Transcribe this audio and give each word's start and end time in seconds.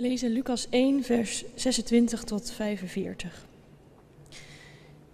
Lezen 0.00 0.30
Lucas 0.30 0.66
1, 0.70 1.02
vers 1.02 1.44
26 1.54 2.24
tot 2.24 2.50
45. 2.50 3.46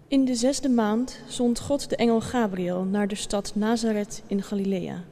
In 0.07 0.25
de 0.25 0.35
zesde 0.35 0.69
maand 0.69 1.19
zond 1.27 1.59
God 1.59 1.89
de 1.89 1.95
engel 1.95 2.21
Gabriel 2.21 2.83
naar 2.83 3.07
de 3.07 3.15
stad 3.15 3.51
Nazareth 3.55 4.23
in 4.27 4.43
Galilea, 4.43 5.03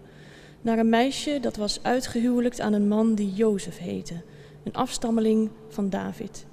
naar 0.61 0.77
een 0.77 0.89
meisje 0.89 1.39
dat 1.41 1.55
was 1.55 1.79
uitgehuwelijkt 1.81 2.59
aan 2.59 2.73
een 2.73 2.87
man 2.87 3.15
die 3.15 3.33
Jozef 3.33 3.77
heette, 3.77 4.21
een 4.63 4.73
afstammeling 4.73 5.49
van 5.67 5.89
David. 5.89 6.45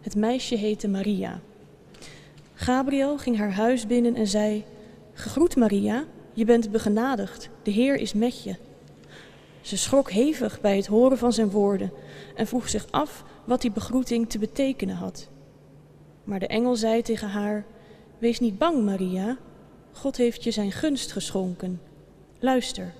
Het 0.00 0.14
meisje 0.14 0.56
heette 0.56 0.88
Maria. 0.88 1.40
Gabriel 2.54 3.18
ging 3.18 3.36
haar 3.36 3.52
huis 3.52 3.86
binnen 3.86 4.14
en 4.14 4.26
zei: 4.26 4.64
Gegroet 5.12 5.56
Maria, 5.56 6.04
je 6.32 6.44
bent 6.44 6.70
begenadigd, 6.70 7.48
de 7.62 7.70
Heer 7.70 7.96
is 7.96 8.14
met 8.14 8.42
je. 8.42 8.56
Ze 9.66 9.76
schrok 9.76 10.10
hevig 10.10 10.60
bij 10.60 10.76
het 10.76 10.86
horen 10.86 11.18
van 11.18 11.32
zijn 11.32 11.50
woorden 11.50 11.92
en 12.34 12.46
vroeg 12.46 12.68
zich 12.68 12.86
af 12.90 13.24
wat 13.44 13.60
die 13.60 13.70
begroeting 13.70 14.28
te 14.28 14.38
betekenen 14.38 14.96
had. 14.96 15.28
Maar 16.24 16.38
de 16.38 16.46
engel 16.46 16.76
zei 16.76 17.02
tegen 17.02 17.28
haar: 17.28 17.64
Wees 18.18 18.40
niet 18.40 18.58
bang, 18.58 18.84
Maria. 18.84 19.36
God 19.92 20.16
heeft 20.16 20.44
je 20.44 20.50
zijn 20.50 20.72
gunst 20.72 21.12
geschonken. 21.12 21.80
Luister, 22.38 22.92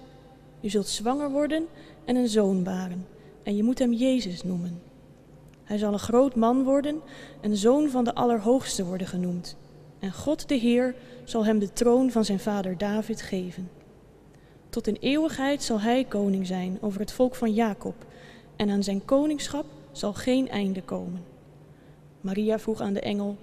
je 0.60 0.68
zult 0.68 0.86
zwanger 0.86 1.30
worden 1.30 1.66
en 2.04 2.16
een 2.16 2.28
zoon 2.28 2.62
baren, 2.62 3.06
en 3.42 3.56
je 3.56 3.62
moet 3.62 3.78
hem 3.78 3.92
Jezus 3.92 4.42
noemen. 4.42 4.82
Hij 5.64 5.78
zal 5.78 5.92
een 5.92 5.98
groot 5.98 6.34
man 6.34 6.64
worden 6.64 7.00
en 7.40 7.56
zoon 7.56 7.88
van 7.88 8.04
de 8.04 8.14
Allerhoogste 8.14 8.84
worden 8.84 9.06
genoemd. 9.06 9.56
En 9.98 10.12
God 10.12 10.48
de 10.48 10.54
Heer 10.54 10.94
zal 11.24 11.44
hem 11.44 11.58
de 11.58 11.72
troon 11.72 12.10
van 12.10 12.24
zijn 12.24 12.40
vader 12.40 12.78
David 12.78 13.22
geven. 13.22 13.70
Tot 14.76 14.86
in 14.86 14.96
eeuwigheid 15.00 15.62
zal 15.62 15.80
hij 15.80 16.04
koning 16.04 16.46
zijn 16.46 16.78
over 16.80 17.00
het 17.00 17.12
volk 17.12 17.34
van 17.34 17.52
Jacob, 17.52 17.94
en 18.56 18.70
aan 18.70 18.82
zijn 18.82 19.04
koningschap 19.04 19.64
zal 19.92 20.12
geen 20.14 20.48
einde 20.48 20.82
komen. 20.82 21.24
Maria 22.20 22.58
vroeg 22.58 22.80
aan 22.80 22.92
de 22.92 23.00
engel: 23.00 23.36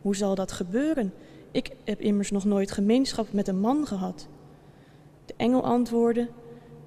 Hoe 0.00 0.16
zal 0.16 0.34
dat 0.34 0.52
gebeuren? 0.52 1.12
Ik 1.50 1.70
heb 1.84 2.00
immers 2.00 2.30
nog 2.30 2.44
nooit 2.44 2.70
gemeenschap 2.70 3.32
met 3.32 3.48
een 3.48 3.60
man 3.60 3.86
gehad. 3.86 4.28
De 5.26 5.34
engel 5.36 5.64
antwoordde: 5.64 6.28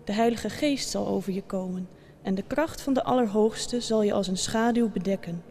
De 0.04 0.14
Heilige 0.14 0.50
Geest 0.50 0.90
zal 0.90 1.08
over 1.08 1.34
je 1.34 1.44
komen, 1.44 1.88
en 2.22 2.36
de 2.36 2.44
kracht 2.48 2.82
van 2.82 2.94
de 2.94 3.04
Allerhoogste 3.04 3.82
zal 3.82 4.04
je 4.04 4.14
als 4.14 4.28
een 4.28 4.38
schaduw 4.38 4.90
bedekken. 4.90 5.44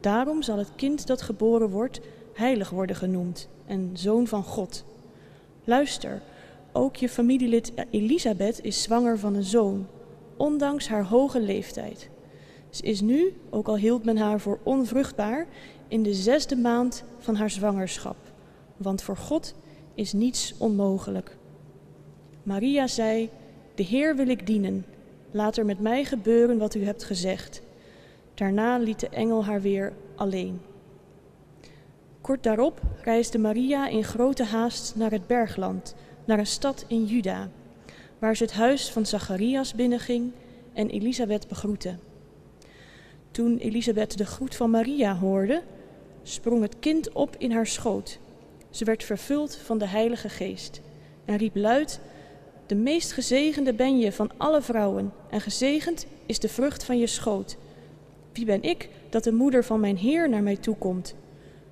Daarom 0.00 0.42
zal 0.42 0.58
het 0.58 0.70
kind 0.76 1.06
dat 1.06 1.22
geboren 1.22 1.70
wordt 1.70 2.00
heilig 2.32 2.70
worden 2.70 2.96
genoemd 2.96 3.48
en 3.66 3.90
zoon 3.92 4.26
van 4.26 4.42
God. 4.42 4.84
Luister, 5.64 6.22
ook 6.72 6.96
je 6.96 7.08
familielid 7.08 7.72
Elisabeth 7.90 8.64
is 8.64 8.82
zwanger 8.82 9.18
van 9.18 9.34
een 9.34 9.42
zoon, 9.42 9.86
ondanks 10.36 10.88
haar 10.88 11.04
hoge 11.04 11.40
leeftijd. 11.40 12.08
Ze 12.70 12.82
is 12.82 13.00
nu, 13.00 13.34
ook 13.50 13.68
al 13.68 13.76
hield 13.76 14.04
men 14.04 14.16
haar 14.16 14.40
voor 14.40 14.58
onvruchtbaar, 14.62 15.46
in 15.88 16.02
de 16.02 16.14
zesde 16.14 16.56
maand 16.56 17.04
van 17.18 17.34
haar 17.34 17.50
zwangerschap, 17.50 18.16
want 18.76 19.02
voor 19.02 19.16
God 19.16 19.54
is 19.94 20.12
niets 20.12 20.54
onmogelijk. 20.58 21.36
Maria 22.42 22.86
zei: 22.86 23.30
De 23.74 23.82
Heer 23.82 24.16
wil 24.16 24.28
ik 24.28 24.46
dienen, 24.46 24.84
laat 25.30 25.56
er 25.56 25.64
met 25.64 25.80
mij 25.80 26.04
gebeuren 26.04 26.58
wat 26.58 26.74
u 26.74 26.84
hebt 26.84 27.04
gezegd. 27.04 27.62
Daarna 28.34 28.78
liet 28.78 29.00
de 29.00 29.08
engel 29.08 29.44
haar 29.44 29.60
weer 29.60 29.92
alleen. 30.14 30.60
Kort 32.20 32.42
daarop 32.42 32.80
reisde 33.02 33.38
Maria 33.38 33.88
in 33.88 34.04
grote 34.04 34.44
haast 34.44 34.96
naar 34.96 35.10
het 35.10 35.26
bergland, 35.26 35.94
naar 36.30 36.38
een 36.38 36.46
stad 36.46 36.84
in 36.86 37.04
Juda, 37.04 37.50
waar 38.18 38.36
ze 38.36 38.42
het 38.42 38.52
huis 38.52 38.90
van 38.90 39.06
Zacharias 39.06 39.74
binnenging 39.74 40.32
en 40.72 40.90
Elisabeth 40.90 41.48
begroette. 41.48 41.96
Toen 43.30 43.58
Elisabeth 43.58 44.18
de 44.18 44.26
groet 44.26 44.54
van 44.56 44.70
Maria 44.70 45.16
hoorde, 45.16 45.62
sprong 46.22 46.62
het 46.62 46.76
kind 46.78 47.12
op 47.12 47.36
in 47.38 47.52
haar 47.52 47.66
schoot. 47.66 48.18
Ze 48.70 48.84
werd 48.84 49.04
vervuld 49.04 49.56
van 49.56 49.78
de 49.78 49.86
Heilige 49.86 50.28
Geest 50.28 50.80
en 51.24 51.36
riep 51.36 51.56
luid: 51.56 52.00
De 52.66 52.74
meest 52.74 53.12
gezegende 53.12 53.74
ben 53.74 53.98
je 53.98 54.12
van 54.12 54.30
alle 54.36 54.62
vrouwen, 54.62 55.12
en 55.30 55.40
gezegend 55.40 56.06
is 56.26 56.38
de 56.38 56.48
vrucht 56.48 56.84
van 56.84 56.98
je 56.98 57.06
schoot. 57.06 57.56
Wie 58.32 58.44
ben 58.44 58.62
ik 58.62 58.88
dat 59.08 59.24
de 59.24 59.32
moeder 59.32 59.64
van 59.64 59.80
mijn 59.80 59.96
Heer 59.96 60.28
naar 60.28 60.42
mij 60.42 60.56
toekomt? 60.56 61.14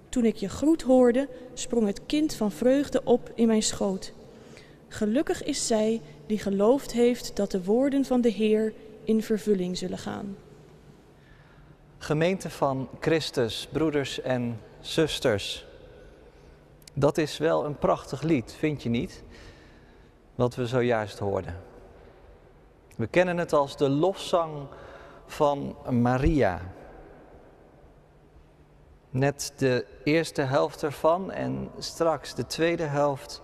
Toen 0.09 0.25
ik 0.25 0.37
je 0.37 0.49
groet 0.49 0.83
hoorde, 0.83 1.29
sprong 1.55 1.87
het 1.87 2.01
kind 2.07 2.35
van 2.35 2.53
vreugde 2.53 3.01
op 3.05 3.33
in 3.35 3.47
mijn 3.47 3.63
schoot. 3.63 4.17
Gelukkig 4.89 5.45
is 5.45 5.67
zij 5.67 6.01
die 6.27 6.39
geloofd 6.39 6.93
heeft 6.93 7.37
dat 7.37 7.51
de 7.51 7.65
woorden 7.65 8.05
van 8.05 8.21
de 8.21 8.31
Heer 8.31 8.73
in 9.05 9.23
vervulling 9.23 9.79
zullen 9.79 9.99
gaan. 9.99 10.37
Gemeente 11.99 12.51
van 12.51 12.89
Christus, 13.01 13.69
broeders 13.73 14.21
en 14.21 14.61
zusters. 14.81 15.67
Dat 16.95 17.19
is 17.19 17.39
wel 17.39 17.65
een 17.65 17.79
prachtig 17.79 18.23
lied, 18.23 18.55
vind 18.59 18.83
je 18.83 18.89
niet? 18.89 19.23
Wat 20.35 20.55
we 20.55 20.67
zojuist 20.67 21.19
hoorden. 21.19 21.57
We 22.97 23.07
kennen 23.07 23.37
het 23.37 23.53
als 23.53 23.77
de 23.77 23.89
lofzang 23.89 24.67
van 25.27 25.77
Maria. 25.91 26.61
Net 29.11 29.53
de 29.57 29.87
eerste 30.05 30.43
helft 30.43 30.83
ervan 30.83 31.31
en 31.31 31.71
straks 31.79 32.35
de 32.35 32.47
tweede 32.47 32.83
helft, 32.83 33.41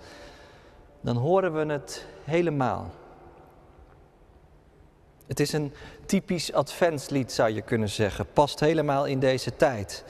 dan 1.05 1.17
horen 1.17 1.53
we 1.55 1.73
het 1.73 2.07
helemaal. 2.23 2.91
Het 5.27 5.41
is 5.41 5.53
een 5.53 5.73
typisch 6.07 6.53
adventslied, 6.53 7.33
zou 7.33 7.51
je 7.51 7.63
kunnen 7.63 7.89
zeggen. 7.89 8.27
Past 8.33 8.61
helemaal 8.61 9.05
in 9.05 9.19
deze 9.19 9.57
tijd. 9.57 10.05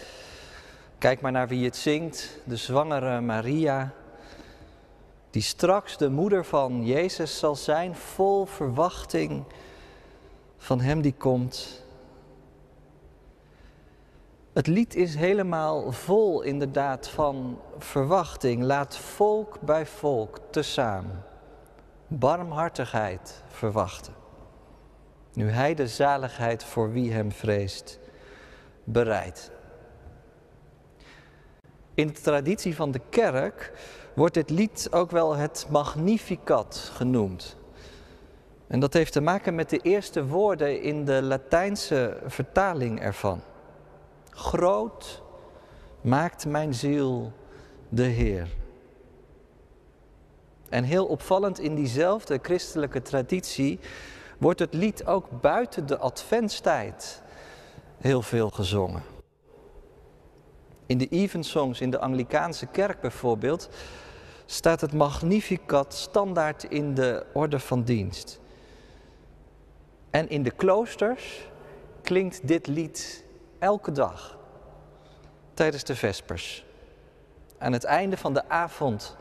Kijk 0.99 1.21
maar 1.21 1.33
naar 1.33 1.49
wie 1.49 1.65
het 1.65 1.77
zingt, 1.77 2.39
de 2.45 2.57
zwangere 2.57 3.21
Maria, 3.21 3.93
die 5.31 5.43
straks 5.43 5.97
de 5.97 6.11
moeder 6.11 6.45
van 6.45 6.85
Jezus 6.85 7.39
zal 7.39 7.57
zijn, 7.57 7.95
vol 7.95 8.45
verwachting 8.45 9.45
van 10.59 10.81
Hem 10.81 11.01
die 11.01 11.15
komt 11.19 11.84
het 14.55 14.67
lied 14.67 14.95
is 14.95 15.15
helemaal 15.15 15.93
vol 15.93 16.43
inderdaad 16.43 17.09
van 17.09 17.61
verwachting. 17.79 18.63
Laat 18.63 18.97
volk 18.97 19.61
bij 19.61 19.87
volk 19.87 20.39
tezamen 20.51 21.25
barmhartigheid 22.07 23.43
verwachten. 23.49 24.15
Nu 25.33 25.51
hij 25.51 25.75
de 25.75 25.89
zaligheid 25.89 26.65
voor 26.65 26.93
wie 26.93 27.13
hem 27.13 27.33
vreest 27.33 27.99
bereidt. 28.85 29.51
In 31.95 32.07
de 32.07 32.21
traditie 32.21 32.75
van 32.75 32.91
de 32.91 33.01
kerk 33.09 33.73
wordt 34.15 34.35
dit 34.35 34.51
lied 34.51 34.89
ook 34.91 35.11
wel 35.11 35.37
het 35.37 35.67
Magnificat 35.71 36.91
genoemd. 36.95 37.57
En 38.67 38.81
dat 38.81 38.93
heeft 38.93 39.13
te 39.13 39.21
maken 39.21 39.55
met 39.55 39.71
de 39.71 39.79
eerste 39.79 40.27
woorden 40.27 40.83
in 40.83 41.05
de 41.05 41.23
Latijnse 41.23 42.17
vertaling 42.27 43.01
ervan. 43.01 43.41
Groot 44.35 45.23
maakt 46.01 46.47
mijn 46.47 46.75
ziel 46.75 47.33
de 47.89 48.03
Heer. 48.03 48.49
En 50.69 50.85
heel 50.85 51.07
opvallend 51.07 51.59
in 51.59 51.75
diezelfde 51.75 52.39
christelijke 52.43 53.03
traditie 53.03 53.81
wordt 54.39 54.59
het 54.59 54.75
lied 54.75 55.07
ook 55.07 55.41
buiten 55.41 55.87
de 55.87 55.99
adventstijd 55.99 57.23
heel 57.99 58.23
veel 58.23 58.51
gezongen. 58.51 59.03
In 60.87 60.99
de 60.99 61.09
evensongs 61.09 61.81
in 61.81 61.91
de 61.91 61.99
Anglikaanse 61.99 62.67
kerk 62.67 63.01
bijvoorbeeld 63.01 63.69
staat 64.47 64.81
het 64.81 64.93
Magnificat 64.93 65.95
standaard 65.95 66.65
in 66.65 66.95
de 66.95 67.27
orde 67.33 67.59
van 67.59 67.83
dienst. 67.83 68.41
En 70.11 70.29
in 70.29 70.43
de 70.43 70.51
kloosters 70.51 71.49
klinkt 72.03 72.49
dit 72.49 72.67
lied 72.67 73.24
elke 73.65 73.93
dag 73.93 74.39
tijdens 75.55 75.85
de 75.85 75.97
Vespers. 75.97 76.65
Aan 77.59 77.73
het 77.73 77.85
einde 77.85 78.17
van 78.17 78.35
de 78.35 78.49
avond, 78.49 79.17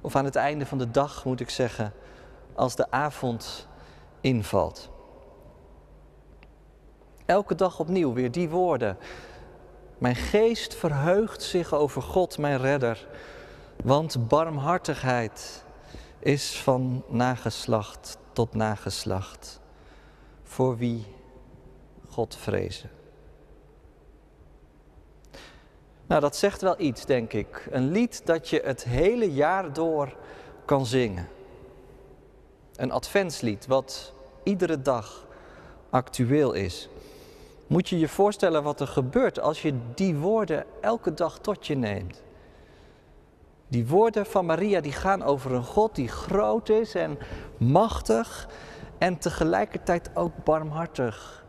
of 0.00 0.16
aan 0.16 0.24
het 0.24 0.36
einde 0.36 0.66
van 0.66 0.78
de 0.78 0.90
dag 0.90 1.24
moet 1.24 1.40
ik 1.40 1.50
zeggen, 1.50 1.92
als 2.54 2.76
de 2.76 2.90
avond 2.90 3.66
invalt. 4.20 4.90
Elke 7.26 7.54
dag 7.54 7.78
opnieuw 7.78 8.12
weer 8.12 8.30
die 8.30 8.48
woorden. 8.48 8.98
Mijn 9.98 10.16
geest 10.16 10.74
verheugt 10.74 11.42
zich 11.42 11.74
over 11.74 12.02
God, 12.02 12.38
mijn 12.38 12.58
redder, 12.58 13.08
want 13.84 14.28
barmhartigheid 14.28 15.64
is 16.18 16.60
van 16.60 17.04
nageslacht 17.08 18.18
tot 18.32 18.54
nageslacht 18.54 19.60
voor 20.42 20.76
wie 20.76 21.06
God 22.08 22.36
vrezen. 22.36 22.95
Nou, 26.06 26.20
dat 26.20 26.36
zegt 26.36 26.60
wel 26.60 26.74
iets, 26.78 27.04
denk 27.04 27.32
ik. 27.32 27.68
Een 27.70 27.90
lied 27.90 28.26
dat 28.26 28.48
je 28.48 28.60
het 28.64 28.84
hele 28.84 29.32
jaar 29.32 29.72
door 29.72 30.16
kan 30.64 30.86
zingen. 30.86 31.28
Een 32.76 32.90
adventslied 32.90 33.66
wat 33.66 34.12
iedere 34.42 34.82
dag 34.82 35.26
actueel 35.90 36.52
is. 36.52 36.88
Moet 37.66 37.88
je 37.88 37.98
je 37.98 38.08
voorstellen 38.08 38.62
wat 38.62 38.80
er 38.80 38.86
gebeurt 38.86 39.40
als 39.40 39.62
je 39.62 39.74
die 39.94 40.16
woorden 40.16 40.64
elke 40.80 41.14
dag 41.14 41.38
tot 41.38 41.66
je 41.66 41.76
neemt? 41.76 42.22
Die 43.68 43.86
woorden 43.86 44.26
van 44.26 44.46
Maria 44.46 44.80
die 44.80 44.92
gaan 44.92 45.22
over 45.22 45.52
een 45.52 45.64
God 45.64 45.94
die 45.94 46.08
groot 46.08 46.68
is 46.68 46.94
en 46.94 47.18
machtig 47.56 48.48
en 48.98 49.18
tegelijkertijd 49.18 50.10
ook 50.14 50.44
barmhartig 50.44 51.44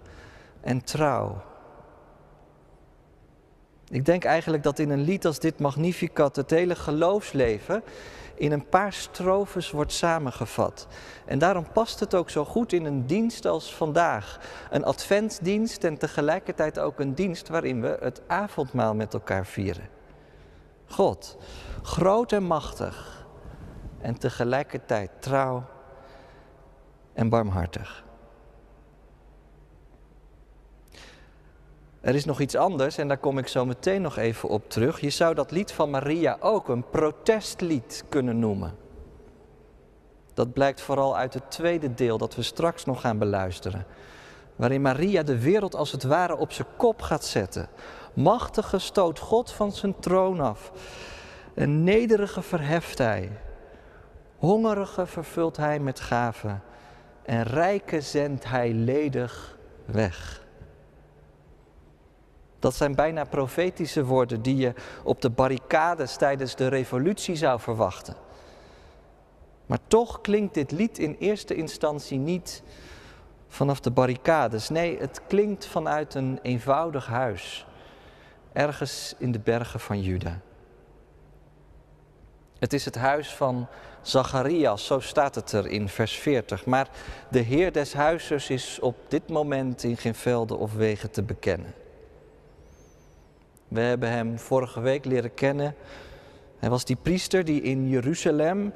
en 0.62 0.84
trouw. 0.84 1.42
Ik 3.90 4.06
denk 4.06 4.24
eigenlijk 4.24 4.64
dat 4.64 4.80
in 4.80 4.90
een 4.90 5.02
lied 5.02 5.26
als 5.26 5.40
dit 5.40 5.60
Magnificat 5.60 6.36
het 6.36 6.50
hele 6.50 6.76
geloofsleven 6.76 7.84
in 8.36 8.52
een 8.52 8.70
paar 8.70 8.94
strofes 8.94 9.72
wordt 9.72 9.92
samengevat. 9.92 10.88
En 11.26 11.40
daarom 11.40 11.72
past 11.72 12.00
het 12.00 12.16
ook 12.16 12.30
zo 12.30 12.46
goed 12.46 12.74
in 12.74 12.86
een 12.86 13.06
dienst 13.06 13.46
als 13.46 13.76
vandaag. 13.76 14.40
Een 14.70 14.84
adventsdienst 14.84 15.84
en 15.84 15.98
tegelijkertijd 15.98 16.80
ook 16.80 17.00
een 17.00 17.14
dienst 17.14 17.48
waarin 17.48 17.82
we 17.82 17.98
het 18.00 18.22
avondmaal 18.28 18.96
met 18.96 19.14
elkaar 19.14 19.46
vieren. 19.46 19.90
God, 20.86 21.38
groot 21.82 22.32
en 22.32 22.44
machtig 22.44 23.26
en 24.02 24.18
tegelijkertijd 24.18 25.10
trouw 25.20 25.64
en 27.14 27.30
barmhartig. 27.30 28.07
Er 32.08 32.16
is 32.16 32.26
nog 32.26 32.40
iets 32.40 32.56
anders 32.56 32.98
en 32.98 33.08
daar 33.08 33.18
kom 33.18 33.38
ik 33.38 33.48
zo 33.48 33.66
meteen 33.66 34.02
nog 34.02 34.18
even 34.18 34.50
op 34.50 34.70
terug. 34.70 35.00
Je 35.00 35.10
zou 35.10 35.36
dat 35.36 35.52
lied 35.52 35.72
van 35.72 35.90
Maria 35.90 36.38
ook 36.40 36.70
een 36.70 36.90
protestlied 36.90 38.04
kunnen 38.10 38.40
noemen. 38.40 38.76
Dat 40.34 40.54
blijkt 40.54 40.82
vooral 40.82 41.18
uit 41.18 41.34
het 41.34 41.52
tweede 41.52 41.94
deel 41.94 42.18
dat 42.18 42.36
we 42.36 42.42
straks 42.42 42.86
nog 42.86 43.02
gaan 43.02 43.18
beluisteren. 43.18 43.86
Waarin 44.56 44.82
Maria 44.82 45.24
de 45.24 45.40
wereld 45.40 45.76
als 45.76 45.92
het 45.92 46.04
ware 46.04 46.38
op 46.38 46.52
zijn 46.52 46.68
kop 46.78 47.02
gaat 47.02 47.26
zetten. 47.26 47.68
Machtige 48.14 48.80
stoot 48.80 49.20
God 49.20 49.52
van 49.52 49.72
zijn 49.72 50.00
troon 50.00 50.40
af. 50.40 50.72
Een 51.54 51.84
nederige 51.84 52.42
verheft 52.42 52.98
hij. 52.98 53.32
Hongerige 54.38 55.06
vervult 55.06 55.58
hij 55.58 55.80
met 55.80 56.00
gaven. 56.00 56.62
En 57.26 57.44
rijke 57.44 58.02
zendt 58.02 58.46
hij 58.46 58.74
ledig 58.74 59.58
weg. 59.86 60.46
Dat 62.68 62.76
zijn 62.76 62.96
bijna 62.96 63.24
profetische 63.24 64.06
woorden 64.06 64.42
die 64.42 64.56
je 64.56 64.74
op 65.04 65.22
de 65.22 65.30
barricades 65.30 66.16
tijdens 66.16 66.56
de 66.56 66.68
revolutie 66.68 67.36
zou 67.36 67.60
verwachten. 67.60 68.16
Maar 69.66 69.80
toch 69.88 70.22
klinkt 70.22 70.54
dit 70.54 70.72
lied 70.72 71.00
in 71.00 71.16
eerste 71.20 71.56
instantie 71.56 72.18
niet 72.18 72.64
vanaf 73.48 73.80
de 73.80 73.92
barricades. 73.92 74.70
Nee, 74.70 74.98
het 75.00 75.22
klinkt 75.28 75.66
vanuit 75.66 76.14
een 76.14 76.40
eenvoudig 76.42 77.08
huis, 77.08 77.66
ergens 78.54 79.16
in 79.18 79.32
de 79.32 79.40
bergen 79.40 79.80
van 79.80 80.02
Juda. 80.02 80.40
Het 82.60 82.74
is 82.74 82.86
het 82.86 82.96
huis 82.96 83.36
van 83.36 83.68
Zacharias, 84.02 84.86
zo 84.86 85.00
staat 85.00 85.36
het 85.36 85.52
er 85.52 85.68
in 85.68 85.90
vers 85.90 86.16
40. 86.16 86.66
Maar 86.66 86.90
de 87.30 87.40
Heer 87.40 87.72
des 87.72 87.94
huizes 87.94 88.50
is 88.50 88.80
op 88.80 88.96
dit 89.08 89.30
moment 89.30 89.84
in 89.84 89.98
geen 89.98 90.16
velden 90.16 90.58
of 90.58 90.74
wegen 90.74 91.12
te 91.12 91.24
bekennen. 91.24 91.86
We 93.68 93.80
hebben 93.80 94.10
hem 94.10 94.40
vorige 94.40 94.80
week 94.80 95.06
leren 95.06 95.34
kennen. 95.34 95.76
Hij 96.58 96.70
was 96.70 96.86
die 96.86 96.96
priester 96.96 97.46
die 97.46 97.62
in 97.62 97.90
Jeruzalem 97.90 98.74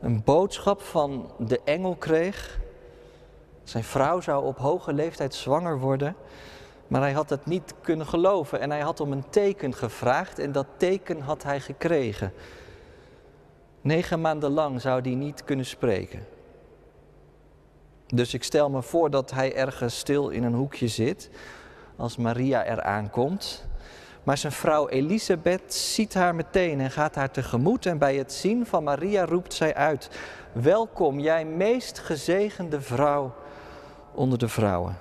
een 0.00 0.22
boodschap 0.24 0.80
van 0.82 1.32
de 1.38 1.60
engel 1.64 1.96
kreeg. 1.96 2.60
Zijn 3.62 3.84
vrouw 3.84 4.20
zou 4.20 4.44
op 4.44 4.58
hoge 4.58 4.92
leeftijd 4.92 5.34
zwanger 5.34 5.78
worden, 5.78 6.16
maar 6.86 7.00
hij 7.00 7.12
had 7.12 7.30
het 7.30 7.46
niet 7.46 7.74
kunnen 7.82 8.06
geloven 8.06 8.60
en 8.60 8.70
hij 8.70 8.80
had 8.80 9.00
om 9.00 9.12
een 9.12 9.28
teken 9.30 9.74
gevraagd 9.74 10.38
en 10.38 10.52
dat 10.52 10.66
teken 10.76 11.20
had 11.20 11.42
hij 11.42 11.60
gekregen. 11.60 12.32
Negen 13.80 14.20
maanden 14.20 14.50
lang 14.50 14.80
zou 14.80 15.00
hij 15.00 15.14
niet 15.14 15.44
kunnen 15.44 15.66
spreken. 15.66 16.26
Dus 18.06 18.34
ik 18.34 18.42
stel 18.42 18.70
me 18.70 18.82
voor 18.82 19.10
dat 19.10 19.30
hij 19.30 19.54
ergens 19.54 19.98
stil 19.98 20.28
in 20.28 20.44
een 20.44 20.54
hoekje 20.54 20.88
zit 20.88 21.30
als 21.96 22.16
Maria 22.16 22.64
eraan 22.64 23.10
komt 23.10 23.66
maar 24.24 24.38
zijn 24.38 24.52
vrouw 24.52 24.88
Elisabeth 24.88 25.74
ziet 25.74 26.14
haar 26.14 26.34
meteen 26.34 26.80
en 26.80 26.90
gaat 26.90 27.14
haar 27.14 27.30
tegemoet. 27.30 27.86
En 27.86 27.98
bij 27.98 28.16
het 28.16 28.32
zien 28.32 28.66
van 28.66 28.84
Maria 28.84 29.24
roept 29.24 29.54
zij 29.54 29.74
uit: 29.74 30.10
Welkom, 30.52 31.20
jij 31.20 31.44
meest 31.44 31.98
gezegende 31.98 32.80
vrouw 32.80 33.34
onder 34.14 34.38
de 34.38 34.48
vrouwen. 34.48 34.98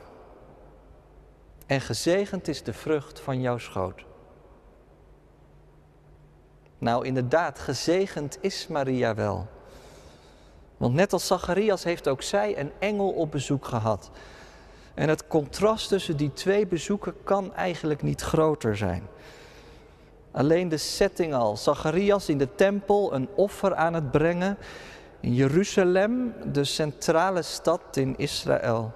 En 1.65 1.81
gezegend 1.81 2.47
is 2.47 2.63
de 2.63 2.73
vrucht 2.73 3.19
van 3.19 3.41
jouw 3.41 3.57
schoot. 3.57 4.05
Nou, 6.77 7.05
inderdaad, 7.05 7.59
gezegend 7.59 8.37
is 8.41 8.67
Maria 8.67 9.15
wel. 9.15 9.47
Want 10.77 10.93
net 10.93 11.13
als 11.13 11.27
Zacharias 11.27 11.83
heeft 11.83 12.07
ook 12.07 12.21
zij 12.21 12.59
een 12.59 12.71
engel 12.79 13.09
op 13.09 13.31
bezoek 13.31 13.65
gehad. 13.65 14.11
En 14.93 15.09
het 15.09 15.27
contrast 15.27 15.87
tussen 15.87 16.17
die 16.17 16.33
twee 16.33 16.67
bezoeken 16.67 17.13
kan 17.23 17.55
eigenlijk 17.55 18.01
niet 18.01 18.21
groter 18.21 18.77
zijn. 18.77 19.07
Alleen 20.31 20.69
de 20.69 20.77
setting 20.77 21.33
al. 21.33 21.57
Zacharias 21.57 22.29
in 22.29 22.37
de 22.37 22.55
tempel 22.55 23.13
een 23.13 23.29
offer 23.35 23.75
aan 23.75 23.93
het 23.93 24.11
brengen. 24.11 24.57
In 25.19 25.33
Jeruzalem, 25.33 26.33
de 26.51 26.63
centrale 26.63 27.41
stad 27.41 27.97
in 27.97 28.17
Israël. 28.17 28.93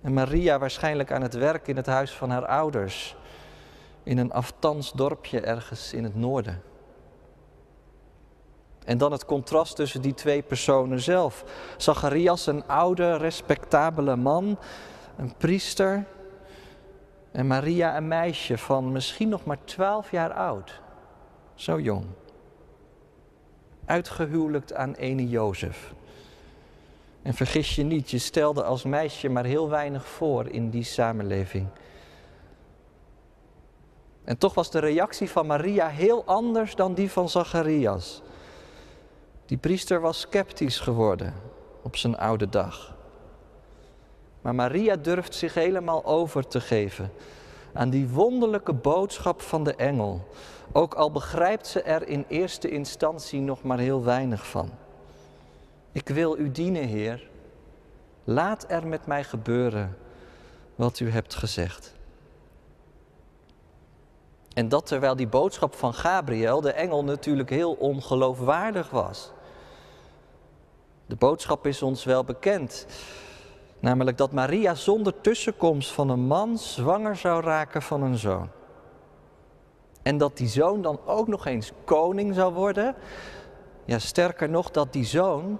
En 0.00 0.12
Maria 0.12 0.58
waarschijnlijk 0.58 1.12
aan 1.12 1.22
het 1.22 1.34
werk 1.34 1.68
in 1.68 1.76
het 1.76 1.86
huis 1.86 2.10
van 2.10 2.30
haar 2.30 2.46
ouders. 2.46 3.16
In 4.02 4.18
een 4.18 4.32
aftans 4.32 4.92
dorpje 4.92 5.40
ergens 5.40 5.92
in 5.92 6.04
het 6.04 6.14
noorden. 6.14 6.62
En 8.88 8.98
dan 8.98 9.12
het 9.12 9.24
contrast 9.24 9.76
tussen 9.76 10.00
die 10.00 10.14
twee 10.14 10.42
personen 10.42 11.00
zelf. 11.00 11.44
Zacharias, 11.76 12.46
een 12.46 12.66
oude, 12.66 13.16
respectabele 13.16 14.16
man, 14.16 14.58
een 15.16 15.34
priester. 15.36 16.04
En 17.30 17.46
Maria, 17.46 17.96
een 17.96 18.08
meisje 18.08 18.58
van 18.58 18.92
misschien 18.92 19.28
nog 19.28 19.44
maar 19.44 19.64
twaalf 19.64 20.10
jaar 20.10 20.32
oud. 20.32 20.80
Zo 21.54 21.80
jong. 21.80 22.04
Uitgehuwelijkt 23.84 24.74
aan 24.74 24.94
ene 24.94 25.28
Jozef. 25.28 25.92
En 27.22 27.34
vergis 27.34 27.74
je 27.74 27.82
niet, 27.82 28.10
je 28.10 28.18
stelde 28.18 28.62
als 28.62 28.84
meisje 28.84 29.28
maar 29.28 29.44
heel 29.44 29.68
weinig 29.68 30.06
voor 30.06 30.48
in 30.48 30.70
die 30.70 30.84
samenleving. 30.84 31.66
En 34.24 34.38
toch 34.38 34.54
was 34.54 34.70
de 34.70 34.78
reactie 34.78 35.30
van 35.30 35.46
Maria 35.46 35.88
heel 35.88 36.24
anders 36.24 36.74
dan 36.74 36.94
die 36.94 37.10
van 37.10 37.28
Zacharias. 37.28 38.22
Die 39.48 39.58
priester 39.58 40.00
was 40.00 40.20
sceptisch 40.20 40.78
geworden 40.80 41.34
op 41.82 41.96
zijn 41.96 42.16
oude 42.16 42.48
dag. 42.48 42.96
Maar 44.40 44.54
Maria 44.54 44.96
durft 44.96 45.34
zich 45.34 45.54
helemaal 45.54 46.04
over 46.04 46.48
te 46.48 46.60
geven 46.60 47.10
aan 47.72 47.90
die 47.90 48.08
wonderlijke 48.08 48.72
boodschap 48.72 49.40
van 49.40 49.64
de 49.64 49.74
engel. 49.74 50.28
Ook 50.72 50.94
al 50.94 51.12
begrijpt 51.12 51.66
ze 51.66 51.82
er 51.82 52.08
in 52.08 52.24
eerste 52.28 52.68
instantie 52.68 53.40
nog 53.40 53.62
maar 53.62 53.78
heel 53.78 54.04
weinig 54.04 54.46
van. 54.46 54.70
Ik 55.92 56.08
wil 56.08 56.38
u 56.38 56.50
dienen, 56.50 56.84
Heer. 56.84 57.28
Laat 58.24 58.64
er 58.70 58.86
met 58.86 59.06
mij 59.06 59.24
gebeuren 59.24 59.96
wat 60.74 61.00
u 61.00 61.10
hebt 61.10 61.34
gezegd. 61.34 61.94
En 64.54 64.68
dat 64.68 64.86
terwijl 64.86 65.16
die 65.16 65.28
boodschap 65.28 65.74
van 65.74 65.94
Gabriel, 65.94 66.60
de 66.60 66.72
engel, 66.72 67.04
natuurlijk 67.04 67.50
heel 67.50 67.72
ongeloofwaardig 67.72 68.90
was. 68.90 69.32
De 71.08 71.16
boodschap 71.16 71.66
is 71.66 71.82
ons 71.82 72.04
wel 72.04 72.24
bekend. 72.24 72.86
Namelijk 73.80 74.16
dat 74.16 74.32
Maria 74.32 74.74
zonder 74.74 75.20
tussenkomst 75.20 75.92
van 75.92 76.08
een 76.08 76.26
man 76.26 76.58
zwanger 76.58 77.16
zou 77.16 77.42
raken 77.42 77.82
van 77.82 78.02
een 78.02 78.18
zoon. 78.18 78.48
En 80.02 80.18
dat 80.18 80.36
die 80.36 80.48
zoon 80.48 80.82
dan 80.82 81.00
ook 81.06 81.28
nog 81.28 81.46
eens 81.46 81.72
koning 81.84 82.34
zou 82.34 82.54
worden. 82.54 82.94
Ja, 83.84 83.98
sterker 83.98 84.48
nog, 84.48 84.70
dat 84.70 84.92
die 84.92 85.04
zoon 85.04 85.58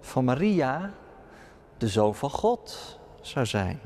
van 0.00 0.24
Maria 0.24 0.92
de 1.76 1.88
zoon 1.88 2.14
van 2.14 2.30
God 2.30 2.98
zou 3.20 3.46
zijn. 3.46 3.80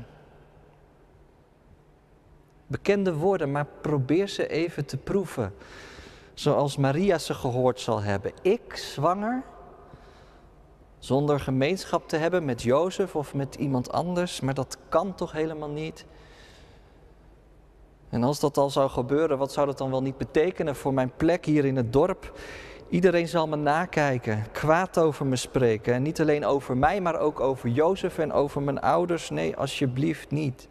Bekende 2.67 3.13
woorden, 3.13 3.51
maar 3.51 3.67
probeer 3.81 4.27
ze 4.27 4.47
even 4.47 4.85
te 4.85 4.97
proeven. 4.97 5.53
Zoals 6.33 6.77
Maria 6.77 7.17
ze 7.17 7.33
gehoord 7.33 7.79
zal 7.79 8.01
hebben. 8.01 8.31
Ik 8.41 8.75
zwanger 8.75 9.43
zonder 11.03 11.39
gemeenschap 11.39 12.07
te 12.07 12.17
hebben 12.17 12.45
met 12.45 12.61
Jozef 12.61 13.15
of 13.15 13.33
met 13.33 13.55
iemand 13.55 13.91
anders, 13.91 14.39
maar 14.39 14.53
dat 14.53 14.77
kan 14.89 15.15
toch 15.15 15.31
helemaal 15.31 15.69
niet? 15.69 16.05
En 18.09 18.23
als 18.23 18.39
dat 18.39 18.57
al 18.57 18.69
zou 18.69 18.89
gebeuren, 18.89 19.37
wat 19.37 19.51
zou 19.51 19.67
dat 19.67 19.77
dan 19.77 19.91
wel 19.91 20.01
niet 20.01 20.17
betekenen 20.17 20.75
voor 20.75 20.93
mijn 20.93 21.11
plek 21.17 21.45
hier 21.45 21.65
in 21.65 21.75
het 21.75 21.93
dorp? 21.93 22.39
Iedereen 22.89 23.27
zal 23.27 23.47
me 23.47 23.55
nakijken, 23.55 24.45
kwaad 24.51 24.97
over 24.97 25.25
me 25.25 25.35
spreken. 25.35 25.93
En 25.93 26.01
niet 26.01 26.21
alleen 26.21 26.45
over 26.45 26.77
mij, 26.77 27.01
maar 27.01 27.19
ook 27.19 27.39
over 27.39 27.69
Jozef 27.69 28.17
en 28.17 28.33
over 28.33 28.61
mijn 28.61 28.81
ouders. 28.81 29.29
Nee, 29.29 29.55
alsjeblieft 29.55 30.31
niet. 30.31 30.67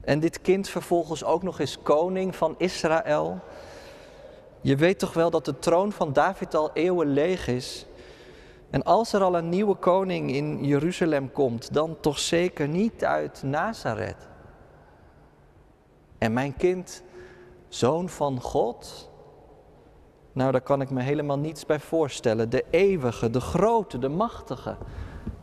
En 0.00 0.20
dit 0.20 0.40
kind 0.40 0.68
vervolgens 0.68 1.24
ook 1.24 1.42
nog 1.42 1.60
eens 1.60 1.78
koning 1.82 2.36
van 2.36 2.54
Israël. 2.58 3.40
Je 4.60 4.76
weet 4.76 4.98
toch 4.98 5.12
wel 5.12 5.30
dat 5.30 5.44
de 5.44 5.58
troon 5.58 5.92
van 5.92 6.12
David 6.12 6.54
al 6.54 6.70
eeuwen 6.72 7.12
leeg 7.12 7.46
is. 7.48 7.86
En 8.70 8.82
als 8.82 9.12
er 9.12 9.22
al 9.22 9.36
een 9.36 9.48
nieuwe 9.48 9.74
koning 9.74 10.30
in 10.30 10.64
Jeruzalem 10.64 11.32
komt, 11.32 11.74
dan 11.74 12.00
toch 12.00 12.18
zeker 12.18 12.68
niet 12.68 13.04
uit 13.04 13.42
Nazareth. 13.42 14.28
En 16.18 16.32
mijn 16.32 16.56
kind, 16.56 17.02
zoon 17.68 18.08
van 18.08 18.40
God? 18.40 19.10
Nou, 20.32 20.52
daar 20.52 20.60
kan 20.60 20.80
ik 20.80 20.90
me 20.90 21.02
helemaal 21.02 21.38
niets 21.38 21.66
bij 21.66 21.80
voorstellen. 21.80 22.50
De 22.50 22.64
eeuwige, 22.70 23.30
de 23.30 23.40
grote, 23.40 23.98
de 23.98 24.08
machtige. 24.08 24.76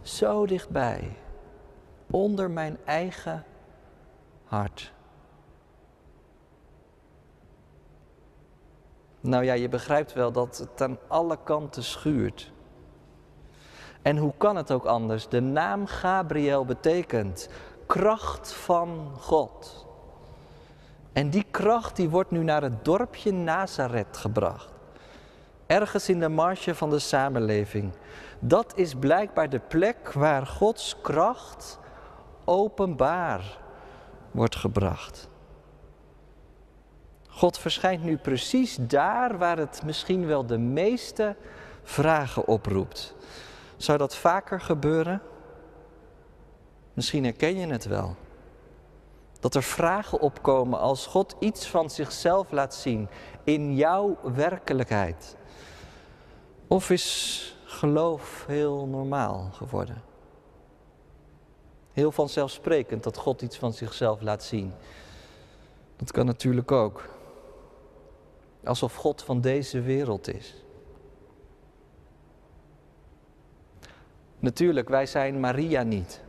Zo 0.01 0.45
dichtbij. 0.45 1.17
Onder 2.11 2.51
mijn 2.51 2.77
eigen 2.85 3.45
hart. 4.43 4.93
Nou 9.19 9.43
ja, 9.43 9.53
je 9.53 9.69
begrijpt 9.69 10.13
wel 10.13 10.31
dat 10.31 10.57
het 10.57 10.81
aan 10.81 10.97
alle 11.07 11.37
kanten 11.43 11.83
schuurt. 11.83 12.51
En 14.07 14.17
hoe 14.17 14.33
kan 14.37 14.55
het 14.55 14.71
ook 14.71 14.85
anders? 14.85 15.27
De 15.27 15.39
naam 15.39 15.85
Gabriel 15.85 16.65
betekent 16.65 17.49
kracht 17.85 18.53
van 18.53 19.11
God. 19.19 19.85
En 21.13 21.29
die 21.29 21.45
kracht 21.51 21.95
die 21.95 22.09
wordt 22.09 22.31
nu 22.31 22.43
naar 22.43 22.61
het 22.61 22.85
dorpje 22.85 23.31
Nazareth 23.31 24.17
gebracht. 24.17 24.69
Ergens 25.65 26.09
in 26.09 26.19
de 26.19 26.29
marge 26.29 26.75
van 26.75 26.89
de 26.89 26.99
samenleving. 26.99 27.91
Dat 28.39 28.73
is 28.75 28.95
blijkbaar 28.95 29.49
de 29.49 29.59
plek 29.59 30.11
waar 30.11 30.45
Gods 30.45 31.01
kracht 31.01 31.79
openbaar 32.45 33.57
wordt 34.31 34.55
gebracht. 34.55 35.29
God 37.29 37.57
verschijnt 37.57 38.03
nu 38.03 38.17
precies 38.17 38.77
daar 38.81 39.37
waar 39.37 39.57
het 39.57 39.81
misschien 39.85 40.25
wel 40.25 40.45
de 40.45 40.57
meeste 40.57 41.35
vragen 41.83 42.47
oproept. 42.47 43.15
Zou 43.77 43.97
dat 43.97 44.15
vaker 44.15 44.61
gebeuren? 44.61 45.21
Misschien 46.93 47.23
herken 47.23 47.57
je 47.57 47.67
het 47.67 47.85
wel. 47.85 48.15
Dat 49.39 49.55
er 49.55 49.63
vragen 49.63 50.19
opkomen 50.19 50.79
als 50.79 51.05
God 51.05 51.35
iets 51.39 51.67
van 51.67 51.89
zichzelf 51.89 52.51
laat 52.51 52.75
zien 52.75 53.07
in 53.43 53.75
jouw 53.75 54.17
werkelijkheid. 54.33 55.35
Of 56.67 56.89
is 56.89 57.57
geloof 57.65 58.45
heel 58.47 58.85
normaal 58.85 59.49
geworden? 59.51 60.01
Heel 61.93 62.11
vanzelfsprekend 62.11 63.03
dat 63.03 63.17
God 63.17 63.41
iets 63.41 63.57
van 63.57 63.73
zichzelf 63.73 64.21
laat 64.21 64.43
zien. 64.43 64.73
Dat 65.95 66.11
kan 66.11 66.25
natuurlijk 66.25 66.71
ook. 66.71 67.09
Alsof 68.63 68.95
God 68.95 69.23
van 69.23 69.41
deze 69.41 69.81
wereld 69.81 70.33
is. 70.33 70.66
Natuurlijk, 74.39 74.89
wij 74.89 75.05
zijn 75.05 75.39
Maria 75.39 75.83
niet. 75.83 76.21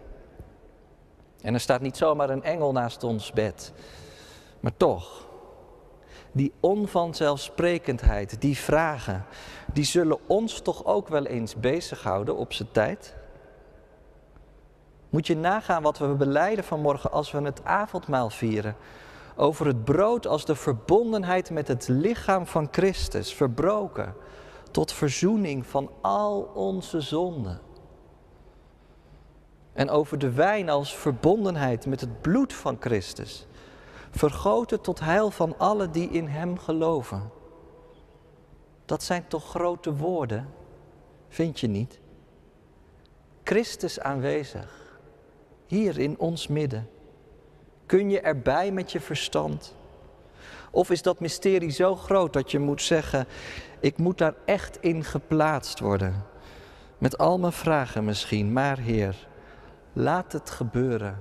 En 1.41 1.55
er 1.55 1.61
staat 1.61 1.81
niet 1.81 1.97
zomaar 1.97 2.31
een 2.31 2.43
engel 2.43 2.73
naast 2.73 3.05
ons 3.05 3.33
bed. 3.33 3.73
Maar 4.61 4.77
toch, 4.77 5.27
die 6.33 6.53
onvanzelfsprekendheid, 6.61 8.41
die 8.41 8.57
vragen, 8.57 9.25
die 9.73 9.85
zullen 9.85 10.19
ons 10.27 10.61
toch 10.61 10.85
ook 10.85 11.09
wel 11.09 11.27
eens 11.27 11.57
bezighouden 11.57 12.37
op 12.37 12.53
zijn 12.53 12.69
tijd? 12.73 13.17
Moet 15.11 15.27
je 15.27 15.37
nagaan 15.37 15.83
wat 15.83 15.99
we 15.99 16.07
beleiden 16.07 16.65
vanmorgen 16.65 17.13
als 17.13 17.31
we 17.31 17.41
het 17.41 17.65
avondmaal 17.65 18.31
vieren. 18.31 18.77
Over 19.37 19.67
het 19.67 19.85
brood 19.85 20.27
als 20.27 20.45
de 20.45 20.55
verbondenheid 20.55 21.51
met 21.51 21.69
het 21.69 21.89
lichaam 21.89 22.47
van 22.47 22.69
Christus, 22.71 23.35
verbroken 23.35 24.15
tot 24.71 24.93
verzoening 24.93 25.67
van 25.67 25.91
al 26.01 26.51
onze 26.55 27.01
zonden. 27.01 27.68
En 29.79 29.91
over 29.91 30.19
de 30.19 30.33
wijn 30.33 30.69
als 30.69 30.97
verbondenheid 30.97 31.87
met 31.87 32.01
het 32.01 32.21
bloed 32.21 32.53
van 32.53 32.77
Christus, 32.81 33.47
vergoten 34.11 34.81
tot 34.81 35.01
heil 35.01 35.31
van 35.31 35.59
allen 35.59 35.93
die 35.93 36.11
in 36.11 36.27
Hem 36.27 36.59
geloven. 36.59 37.31
Dat 38.85 39.03
zijn 39.03 39.29
toch 39.29 39.49
grote 39.49 39.97
woorden, 39.97 40.49
vind 41.29 41.61
je 41.61 41.67
niet? 41.67 42.01
Christus 43.45 44.01
aanwezig, 44.01 44.99
hier 45.67 45.99
in 45.99 46.19
ons 46.19 46.47
midden. 46.47 46.89
Kun 47.87 48.11
je 48.11 48.21
erbij 48.21 48.73
met 48.73 48.93
je 48.93 49.01
verstand? 49.01 49.75
Of 50.71 50.91
is 50.91 51.03
dat 51.03 51.21
mysterie 51.21 51.71
zo 51.71 51.97
groot 51.97 52.33
dat 52.33 52.51
je 52.51 52.59
moet 52.59 52.83
zeggen, 52.83 53.27
ik 53.81 53.99
moet 53.99 54.19
daar 54.19 54.35
echt 54.45 54.79
in 54.81 55.05
geplaatst 55.05 55.81
worden? 55.81 56.25
Met 56.99 57.19
al 57.19 57.39
mijn 57.39 57.53
vragen 57.53 58.05
misschien, 58.05 58.53
maar 58.53 58.79
Heer, 58.79 59.28
laat 59.93 60.33
het 60.33 60.51
gebeuren 60.51 61.19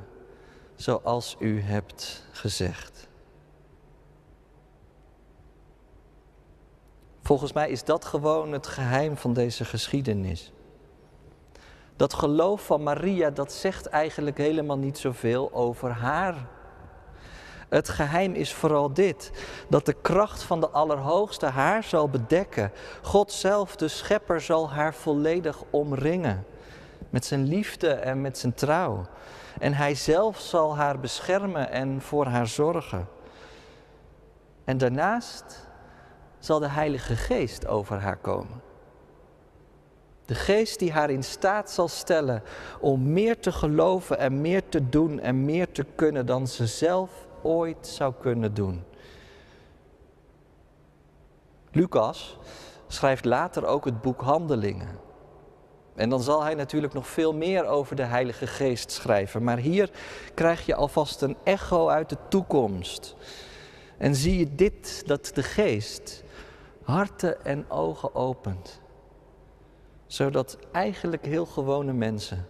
zoals 0.75 1.35
u 1.39 1.61
hebt 1.61 2.27
gezegd. 2.31 3.07
Volgens 7.21 7.53
mij 7.53 7.69
is 7.69 7.83
dat 7.83 8.05
gewoon 8.05 8.51
het 8.51 8.67
geheim 8.67 9.17
van 9.17 9.33
deze 9.33 9.65
geschiedenis. 9.65 10.51
Dat 11.95 12.13
geloof 12.13 12.65
van 12.65 12.83
Maria, 12.83 13.29
dat 13.29 13.51
zegt 13.51 13.85
eigenlijk 13.85 14.37
helemaal 14.37 14.77
niet 14.77 14.97
zoveel 14.97 15.53
over 15.53 15.91
haar. 15.91 16.47
Het 17.69 17.89
geheim 17.89 18.33
is 18.33 18.53
vooral 18.53 18.93
dit: 18.93 19.31
dat 19.69 19.85
de 19.85 19.95
kracht 20.01 20.43
van 20.43 20.59
de 20.59 20.69
Allerhoogste 20.69 21.45
haar 21.45 21.83
zal 21.83 22.09
bedekken. 22.09 22.71
God 23.01 23.31
zelf, 23.31 23.75
de 23.75 23.87
Schepper, 23.87 24.41
zal 24.41 24.69
haar 24.69 24.93
volledig 24.93 25.63
omringen. 25.69 26.45
Met 27.09 27.25
zijn 27.25 27.43
liefde 27.43 27.89
en 27.89 28.21
met 28.21 28.37
zijn 28.37 28.53
trouw. 28.53 29.05
En 29.59 29.73
hij 29.73 29.95
zelf 29.95 30.39
zal 30.39 30.75
haar 30.75 30.99
beschermen 30.99 31.71
en 31.71 32.01
voor 32.01 32.25
haar 32.25 32.47
zorgen. 32.47 33.07
En 34.63 34.77
daarnaast 34.77 35.67
zal 36.39 36.59
de 36.59 36.69
Heilige 36.69 37.15
Geest 37.15 37.67
over 37.67 37.99
haar 37.99 38.17
komen. 38.17 38.61
De 40.25 40.35
geest 40.35 40.79
die 40.79 40.91
haar 40.91 41.09
in 41.09 41.23
staat 41.23 41.71
zal 41.71 41.87
stellen 41.87 42.43
om 42.79 43.13
meer 43.13 43.39
te 43.39 43.51
geloven 43.51 44.19
en 44.19 44.41
meer 44.41 44.69
te 44.69 44.89
doen 44.89 45.19
en 45.19 45.45
meer 45.45 45.71
te 45.71 45.85
kunnen 45.95 46.25
dan 46.25 46.47
ze 46.47 46.67
zelf 46.67 47.27
ooit 47.41 47.87
zou 47.87 48.13
kunnen 48.19 48.53
doen. 48.53 48.83
Lucas 51.71 52.37
schrijft 52.87 53.25
later 53.25 53.65
ook 53.65 53.85
het 53.85 54.01
boek 54.01 54.21
Handelingen. 54.21 55.06
En 55.97 56.09
dan 56.09 56.21
zal 56.21 56.43
hij 56.43 56.55
natuurlijk 56.55 56.93
nog 56.93 57.07
veel 57.07 57.33
meer 57.33 57.65
over 57.65 57.95
de 57.95 58.03
Heilige 58.03 58.47
Geest 58.47 58.91
schrijven. 58.91 59.43
Maar 59.43 59.57
hier 59.57 59.89
krijg 60.33 60.65
je 60.65 60.75
alvast 60.75 61.21
een 61.21 61.37
echo 61.43 61.87
uit 61.87 62.09
de 62.09 62.17
toekomst. 62.29 63.15
En 63.97 64.15
zie 64.15 64.39
je 64.39 64.55
dit, 64.55 65.03
dat 65.05 65.31
de 65.33 65.43
Geest 65.43 66.23
harten 66.83 67.45
en 67.45 67.69
ogen 67.69 68.15
opent. 68.15 68.81
Zodat 70.05 70.57
eigenlijk 70.71 71.25
heel 71.25 71.45
gewone 71.45 71.93
mensen, 71.93 72.47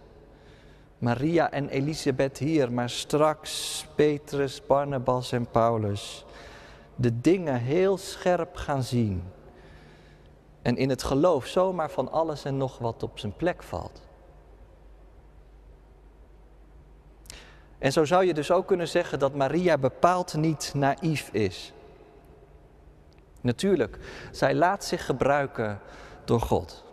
Maria 0.98 1.50
en 1.50 1.68
Elisabeth 1.68 2.38
hier, 2.38 2.72
maar 2.72 2.90
straks 2.90 3.86
Petrus, 3.94 4.66
Barnabas 4.66 5.32
en 5.32 5.50
Paulus, 5.50 6.24
de 6.96 7.20
dingen 7.20 7.60
heel 7.60 7.96
scherp 7.96 8.56
gaan 8.56 8.82
zien 8.82 9.22
en 10.68 10.76
in 10.76 10.88
het 10.88 11.02
geloof 11.02 11.46
zomaar 11.46 11.90
van 11.90 12.10
alles 12.10 12.44
en 12.44 12.56
nog 12.56 12.78
wat 12.78 13.02
op 13.02 13.18
zijn 13.18 13.36
plek 13.36 13.62
valt. 13.62 14.02
En 17.78 17.92
zo 17.92 18.04
zou 18.04 18.24
je 18.24 18.34
dus 18.34 18.50
ook 18.50 18.66
kunnen 18.66 18.88
zeggen 18.88 19.18
dat 19.18 19.34
Maria 19.34 19.78
bepaald 19.78 20.34
niet 20.34 20.72
naïef 20.74 21.28
is. 21.32 21.72
Natuurlijk, 23.40 23.98
zij 24.30 24.54
laat 24.54 24.84
zich 24.84 25.04
gebruiken 25.04 25.80
door 26.24 26.40
God. 26.40 26.84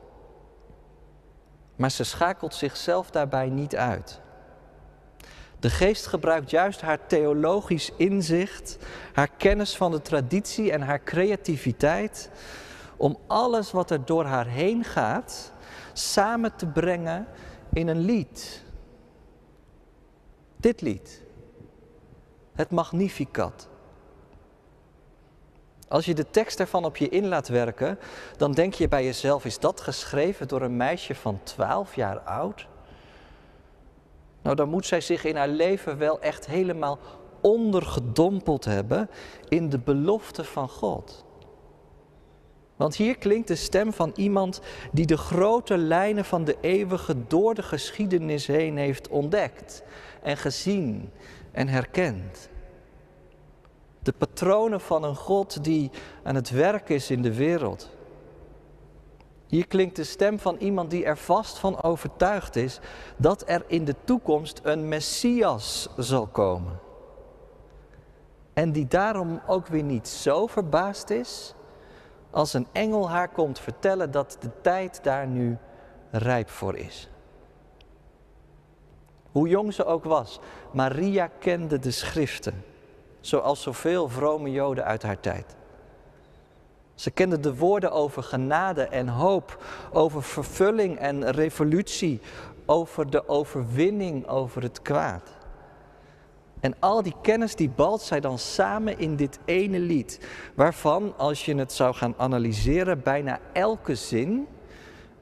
Maar 1.75 1.91
ze 1.91 2.03
schakelt 2.03 2.53
zichzelf 2.53 3.11
daarbij 3.11 3.49
niet 3.49 3.75
uit. 3.75 4.21
De 5.59 5.69
geest 5.69 6.07
gebruikt 6.07 6.49
juist 6.49 6.81
haar 6.81 7.07
theologisch 7.07 7.91
inzicht, 7.97 8.77
haar 9.13 9.29
kennis 9.37 9.75
van 9.75 9.91
de 9.91 10.01
traditie 10.01 10.71
en 10.71 10.81
haar 10.81 11.03
creativiteit 11.03 12.29
om 12.97 13.17
alles 13.27 13.71
wat 13.71 13.91
er 13.91 14.05
door 14.05 14.25
haar 14.25 14.47
heen 14.47 14.83
gaat 14.83 15.53
samen 15.93 16.55
te 16.55 16.65
brengen 16.65 17.27
in 17.73 17.87
een 17.87 17.99
lied. 17.99 18.63
Dit 20.55 20.81
lied, 20.81 21.23
het 22.53 22.71
Magnificat. 22.71 23.67
Als 25.87 26.05
je 26.05 26.13
de 26.13 26.29
tekst 26.29 26.59
ervan 26.59 26.85
op 26.85 26.97
je 26.97 27.09
in 27.09 27.27
laat 27.27 27.47
werken, 27.47 27.99
dan 28.37 28.51
denk 28.51 28.73
je 28.73 28.87
bij 28.87 29.03
jezelf, 29.03 29.45
is 29.45 29.59
dat 29.59 29.81
geschreven 29.81 30.47
door 30.47 30.61
een 30.61 30.77
meisje 30.77 31.15
van 31.15 31.39
12 31.43 31.95
jaar 31.95 32.19
oud? 32.19 32.67
Nou, 34.41 34.55
dan 34.55 34.69
moet 34.69 34.85
zij 34.85 35.01
zich 35.01 35.23
in 35.23 35.35
haar 35.35 35.47
leven 35.47 35.97
wel 35.97 36.19
echt 36.19 36.45
helemaal 36.45 36.99
ondergedompeld 37.41 38.65
hebben 38.65 39.09
in 39.47 39.69
de 39.69 39.79
belofte 39.79 40.43
van 40.43 40.69
God. 40.69 41.24
Want 42.75 42.95
hier 42.95 43.17
klinkt 43.17 43.47
de 43.47 43.55
stem 43.55 43.93
van 43.93 44.11
iemand 44.15 44.61
die 44.91 45.05
de 45.05 45.17
grote 45.17 45.77
lijnen 45.77 46.25
van 46.25 46.43
de 46.43 46.57
eeuwige 46.61 47.27
door 47.27 47.53
de 47.53 47.63
geschiedenis 47.63 48.47
heen 48.47 48.77
heeft 48.77 49.07
ontdekt 49.07 49.83
en 50.21 50.37
gezien 50.37 51.09
en 51.51 51.67
herkend. 51.67 52.49
De 54.03 54.13
patronen 54.13 54.81
van 54.81 55.03
een 55.03 55.15
God 55.15 55.63
die 55.63 55.91
aan 56.23 56.35
het 56.35 56.49
werk 56.49 56.89
is 56.89 57.11
in 57.11 57.21
de 57.21 57.33
wereld. 57.33 57.89
Hier 59.47 59.67
klinkt 59.67 59.95
de 59.95 60.03
stem 60.03 60.39
van 60.39 60.55
iemand 60.59 60.89
die 60.89 61.05
er 61.05 61.17
vast 61.17 61.57
van 61.57 61.83
overtuigd 61.83 62.55
is 62.55 62.79
dat 63.17 63.43
er 63.45 63.63
in 63.67 63.85
de 63.85 63.95
toekomst 64.03 64.59
een 64.63 64.87
Messias 64.87 65.89
zal 65.97 66.27
komen. 66.27 66.79
En 68.53 68.71
die 68.71 68.87
daarom 68.87 69.41
ook 69.47 69.67
weer 69.67 69.83
niet 69.83 70.07
zo 70.07 70.47
verbaasd 70.47 71.09
is 71.09 71.55
als 72.35 72.53
een 72.53 72.67
engel 72.71 73.09
haar 73.09 73.29
komt 73.29 73.59
vertellen 73.59 74.11
dat 74.11 74.37
de 74.39 74.49
tijd 74.61 74.99
daar 75.03 75.27
nu 75.27 75.57
rijp 76.11 76.49
voor 76.49 76.77
is. 76.77 77.09
Hoe 79.31 79.47
jong 79.47 79.73
ze 79.73 79.85
ook 79.85 80.03
was, 80.03 80.39
Maria 80.71 81.29
kende 81.39 81.79
de 81.79 81.91
schriften, 81.91 82.63
zoals 83.19 83.61
zoveel 83.61 84.09
vrome 84.09 84.51
Joden 84.51 84.85
uit 84.85 85.03
haar 85.03 85.19
tijd. 85.19 85.55
Ze 86.95 87.11
kende 87.11 87.39
de 87.39 87.55
woorden 87.55 87.91
over 87.91 88.23
genade 88.23 88.83
en 88.83 89.07
hoop, 89.07 89.63
over 89.91 90.23
vervulling 90.23 90.97
en 90.97 91.31
revolutie, 91.31 92.21
over 92.65 93.09
de 93.09 93.27
overwinning 93.27 94.27
over 94.27 94.61
het 94.61 94.81
kwaad. 94.81 95.34
En 96.65 96.75
al 96.79 97.01
die 97.01 97.15
kennis 97.21 97.55
die 97.55 97.69
balt 97.69 98.01
zij 98.01 98.19
dan 98.19 98.39
samen 98.39 98.99
in 98.99 99.15
dit 99.15 99.39
ene 99.45 99.79
lied, 99.79 100.19
waarvan, 100.55 101.17
als 101.17 101.45
je 101.45 101.55
het 101.55 101.71
zou 101.71 101.93
gaan 101.93 102.13
analyseren, 102.17 103.03
bijna 103.03 103.39
elke 103.53 103.95
zin 103.95 104.47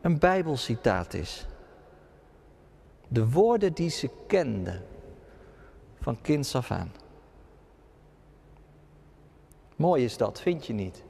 een 0.01 0.19
Bijbelcitaat 0.19 1.13
is. 1.13 1.45
De 3.07 3.29
woorden 3.29 3.73
die 3.73 3.89
ze 3.89 4.09
kende 4.27 4.81
van 6.01 6.21
kinds 6.21 6.55
af 6.55 6.71
aan. 6.71 6.91
Mooi 9.75 10.03
is 10.03 10.17
dat, 10.17 10.41
vind 10.41 10.65
je 10.65 10.73
niet? 10.73 11.03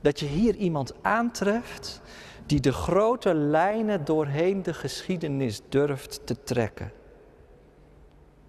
Dat 0.00 0.20
je 0.20 0.26
hier 0.26 0.54
iemand 0.54 0.94
aantreft 1.02 2.00
die 2.46 2.60
de 2.60 2.72
grote 2.72 3.34
lijnen 3.34 4.04
doorheen 4.04 4.62
de 4.62 4.74
geschiedenis 4.74 5.60
durft 5.68 6.26
te 6.26 6.42
trekken. 6.42 7.01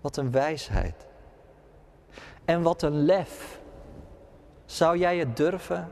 Wat 0.04 0.18
een 0.18 0.32
wijsheid. 0.32 1.06
En 2.46 2.62
wat 2.62 2.82
een 2.82 3.06
lef. 3.06 3.60
Zou 4.66 4.98
jij 4.98 5.18
het 5.18 5.38
durven? 5.38 5.92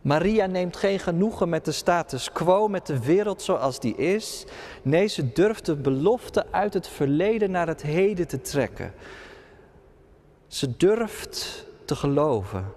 Maria 0.00 0.46
neemt 0.46 0.76
geen 0.76 0.98
genoegen 0.98 1.48
met 1.48 1.64
de 1.64 1.72
status 1.72 2.32
quo, 2.32 2.68
met 2.68 2.86
de 2.86 3.04
wereld 3.04 3.42
zoals 3.42 3.80
die 3.80 3.96
is. 3.96 4.44
Nee, 4.82 5.06
ze 5.06 5.32
durft 5.32 5.66
de 5.66 5.76
belofte 5.76 6.46
uit 6.50 6.74
het 6.74 6.88
verleden 6.88 7.50
naar 7.50 7.66
het 7.66 7.82
heden 7.82 8.28
te 8.28 8.40
trekken. 8.40 8.92
Ze 10.46 10.76
durft 10.76 11.66
te 11.84 11.96
geloven. 11.96 12.72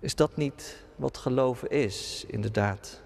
Is 0.00 0.14
dat 0.14 0.36
niet 0.36 0.84
wat 0.96 1.16
geloven 1.16 1.70
is, 1.70 2.24
inderdaad? 2.26 3.00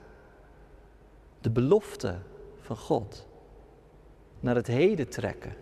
De 1.41 1.51
belofte 1.51 2.19
van 2.61 2.77
God 2.77 3.28
naar 4.41 4.55
het 4.55 4.67
heden 4.67 5.09
trekken. 5.09 5.55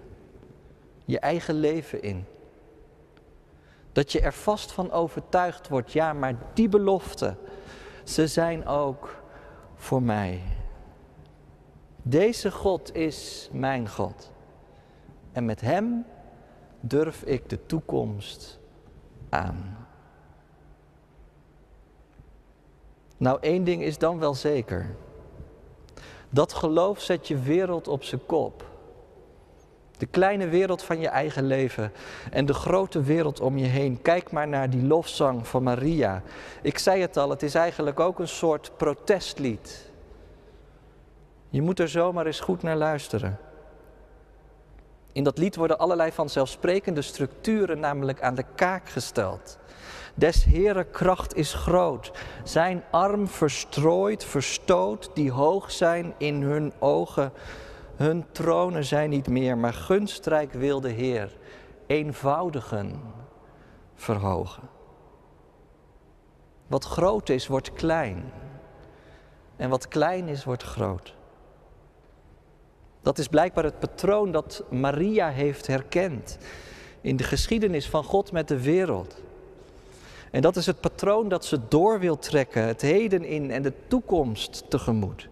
Je 1.04 1.18
eigen 1.18 1.54
leven 1.54 2.02
in. 2.02 2.24
Dat 3.92 4.12
je 4.12 4.20
er 4.20 4.32
vast 4.32 4.72
van 4.72 4.90
overtuigd 4.90 5.68
wordt, 5.68 5.92
ja, 5.92 6.12
maar 6.12 6.34
die 6.54 6.68
beloften, 6.68 7.38
ze 8.04 8.26
zijn 8.26 8.66
ook 8.66 9.22
voor 9.74 10.02
mij. 10.02 10.40
Deze 12.02 12.50
God 12.50 12.94
is 12.94 13.48
mijn 13.52 13.88
God. 13.88 14.32
En 15.32 15.44
met 15.44 15.60
Hem 15.60 16.04
durf 16.80 17.22
ik 17.22 17.48
de 17.48 17.66
toekomst 17.66 18.58
aan. 19.28 19.86
Nou, 23.16 23.38
één 23.40 23.64
ding 23.64 23.82
is 23.82 23.98
dan 23.98 24.18
wel 24.18 24.34
zeker. 24.34 24.96
Dat 26.30 26.52
geloof 26.52 27.00
zet 27.00 27.28
je 27.28 27.38
wereld 27.38 27.88
op 27.88 28.04
zijn 28.04 28.26
kop. 28.26 28.64
De 29.98 30.06
kleine 30.06 30.48
wereld 30.48 30.82
van 30.82 31.00
je 31.00 31.08
eigen 31.08 31.46
leven 31.46 31.92
en 32.30 32.46
de 32.46 32.54
grote 32.54 33.02
wereld 33.02 33.40
om 33.40 33.58
je 33.58 33.66
heen. 33.66 34.02
Kijk 34.02 34.30
maar 34.30 34.48
naar 34.48 34.70
die 34.70 34.86
lofzang 34.86 35.46
van 35.46 35.62
Maria. 35.62 36.22
Ik 36.62 36.78
zei 36.78 37.00
het 37.00 37.16
al, 37.16 37.30
het 37.30 37.42
is 37.42 37.54
eigenlijk 37.54 38.00
ook 38.00 38.18
een 38.18 38.28
soort 38.28 38.70
protestlied. 38.76 39.90
Je 41.48 41.62
moet 41.62 41.78
er 41.78 41.88
zomaar 41.88 42.26
eens 42.26 42.40
goed 42.40 42.62
naar 42.62 42.76
luisteren. 42.76 43.38
In 45.12 45.24
dat 45.24 45.38
lied 45.38 45.56
worden 45.56 45.78
allerlei 45.78 46.12
vanzelfsprekende 46.12 47.02
structuren 47.02 47.80
namelijk 47.80 48.22
aan 48.22 48.34
de 48.34 48.44
kaak 48.54 48.88
gesteld. 48.88 49.58
Des 50.18 50.44
Heere 50.44 50.84
kracht 50.84 51.34
is 51.34 51.54
groot, 51.54 52.12
zijn 52.44 52.82
arm 52.90 53.28
verstrooid, 53.28 54.24
verstoot, 54.24 55.10
die 55.14 55.30
hoog 55.30 55.70
zijn 55.70 56.14
in 56.18 56.42
hun 56.42 56.72
ogen. 56.78 57.32
Hun 57.96 58.24
tronen 58.32 58.84
zijn 58.84 59.10
niet 59.10 59.28
meer, 59.28 59.58
maar 59.58 59.72
gunstrijk 59.72 60.52
wil 60.52 60.80
de 60.80 60.88
Heer 60.88 61.36
eenvoudigen 61.86 63.00
verhogen. 63.94 64.62
Wat 66.66 66.84
groot 66.84 67.28
is, 67.28 67.46
wordt 67.46 67.72
klein. 67.72 68.32
En 69.56 69.70
wat 69.70 69.88
klein 69.88 70.28
is, 70.28 70.44
wordt 70.44 70.62
groot. 70.62 71.14
Dat 73.02 73.18
is 73.18 73.28
blijkbaar 73.28 73.64
het 73.64 73.78
patroon 73.78 74.32
dat 74.32 74.64
Maria 74.70 75.28
heeft 75.28 75.66
herkend 75.66 76.38
in 77.00 77.16
de 77.16 77.24
geschiedenis 77.24 77.88
van 77.88 78.04
God 78.04 78.32
met 78.32 78.48
de 78.48 78.62
wereld. 78.62 79.24
En 80.30 80.42
dat 80.42 80.56
is 80.56 80.66
het 80.66 80.80
patroon 80.80 81.28
dat 81.28 81.44
ze 81.44 81.58
door 81.68 82.00
wil 82.00 82.18
trekken, 82.18 82.62
het 82.62 82.80
heden 82.80 83.24
in 83.24 83.50
en 83.50 83.62
de 83.62 83.72
toekomst 83.86 84.64
tegemoet. 84.70 85.28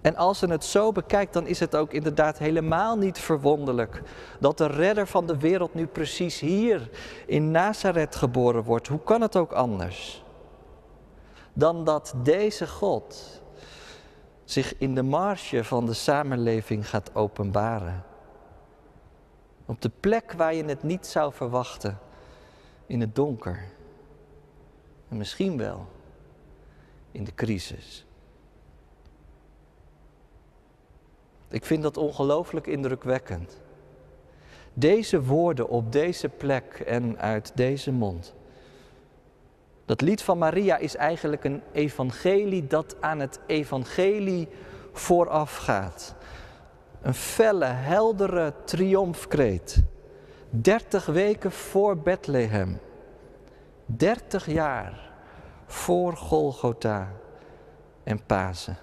En 0.00 0.16
als 0.16 0.38
ze 0.38 0.46
het 0.46 0.64
zo 0.64 0.92
bekijkt, 0.92 1.32
dan 1.32 1.46
is 1.46 1.60
het 1.60 1.76
ook 1.76 1.92
inderdaad 1.92 2.38
helemaal 2.38 2.96
niet 2.96 3.18
verwonderlijk 3.18 4.02
dat 4.40 4.58
de 4.58 4.66
redder 4.66 5.06
van 5.06 5.26
de 5.26 5.38
wereld 5.38 5.74
nu 5.74 5.86
precies 5.86 6.40
hier 6.40 6.90
in 7.26 7.50
Nazareth 7.50 8.16
geboren 8.16 8.62
wordt. 8.62 8.86
Hoe 8.86 9.02
kan 9.04 9.20
het 9.20 9.36
ook 9.36 9.52
anders? 9.52 10.24
Dan 11.52 11.84
dat 11.84 12.14
deze 12.22 12.66
God 12.66 13.40
zich 14.44 14.78
in 14.78 14.94
de 14.94 15.02
marge 15.02 15.64
van 15.64 15.86
de 15.86 15.92
samenleving 15.92 16.88
gaat 16.88 17.10
openbaren. 17.14 18.04
Op 19.66 19.82
de 19.82 19.90
plek 20.00 20.32
waar 20.36 20.54
je 20.54 20.64
het 20.64 20.82
niet 20.82 21.06
zou 21.06 21.32
verwachten 21.32 21.98
in 22.86 23.00
het 23.00 23.14
donker. 23.14 23.64
En 25.08 25.16
misschien 25.16 25.56
wel 25.56 25.86
in 27.12 27.24
de 27.24 27.34
crisis. 27.34 28.06
Ik 31.48 31.64
vind 31.64 31.82
dat 31.82 31.96
ongelooflijk 31.96 32.66
indrukwekkend. 32.66 33.60
Deze 34.74 35.22
woorden 35.22 35.68
op 35.68 35.92
deze 35.92 36.28
plek 36.28 36.82
en 36.86 37.18
uit 37.18 37.52
deze 37.54 37.92
mond. 37.92 38.34
Dat 39.84 40.00
lied 40.00 40.22
van 40.22 40.38
Maria 40.38 40.76
is 40.76 40.96
eigenlijk 40.96 41.44
een 41.44 41.62
evangelie 41.72 42.66
dat 42.66 42.96
aan 43.00 43.18
het 43.18 43.40
evangelie 43.46 44.48
voorafgaat. 44.92 46.14
Een 47.02 47.14
felle, 47.14 47.64
heldere 47.64 48.52
triomfkreet. 48.64 49.82
30 50.60 51.06
weken 51.06 51.52
voor 51.52 51.98
Bethlehem. 51.98 52.80
30 53.86 54.46
jaar 54.46 55.12
voor 55.66 56.16
Golgotha 56.16 57.12
en 58.02 58.24
Pasen. 58.26 58.76